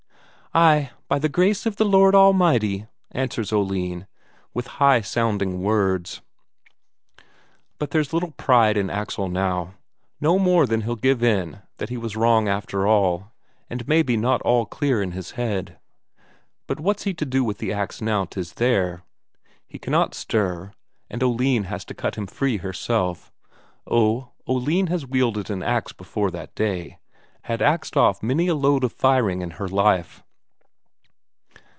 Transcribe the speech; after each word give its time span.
"Ay, 0.53 0.91
by 1.07 1.17
the 1.17 1.29
grace 1.29 1.65
of 1.65 1.77
the 1.77 1.85
Lord 1.85 2.13
Almighty," 2.13 2.85
answers 3.11 3.53
Oline, 3.53 4.05
with 4.53 4.67
high 4.83 4.99
sounding 4.99 5.61
words. 5.63 6.19
But 7.79 7.91
there's 7.91 8.11
little 8.11 8.31
pride 8.31 8.75
in 8.75 8.89
Axel 8.89 9.29
now, 9.29 9.75
no 10.19 10.37
more 10.37 10.65
than 10.67 10.81
he'll 10.81 10.97
give 10.97 11.23
in 11.23 11.61
that 11.77 11.87
he 11.87 11.95
was 11.95 12.17
wrong 12.17 12.49
after 12.49 12.85
all, 12.85 13.31
and 13.69 13.87
maybe 13.87 14.17
not 14.17 14.41
all 14.41 14.65
clear 14.65 15.01
in 15.01 15.13
his 15.13 15.31
head. 15.39 15.79
And 16.67 16.79
what's 16.81 17.03
he 17.03 17.13
to 17.13 17.25
do 17.25 17.45
with 17.45 17.59
the 17.59 17.71
ax 17.71 18.01
now 18.01 18.25
'tis 18.25 18.55
there? 18.55 19.03
He 19.69 19.79
cannot 19.79 20.13
stir, 20.13 20.73
and 21.09 21.23
Oline 21.23 21.63
has 21.67 21.85
to 21.85 21.93
cut 21.93 22.15
him 22.15 22.27
free 22.27 22.57
herself. 22.57 23.31
Oh, 23.87 24.31
Oline 24.45 24.87
has 24.87 25.05
wielded 25.07 25.49
an 25.49 25.63
ax 25.63 25.93
before 25.93 26.29
that 26.31 26.53
day; 26.55 26.99
had 27.43 27.61
axed 27.61 27.95
off 27.95 28.21
many 28.21 28.47
a 28.49 28.55
load 28.55 28.83
of 28.83 28.91
firing 28.91 29.41
in 29.41 29.51
her 29.51 29.69
life. 29.69 30.25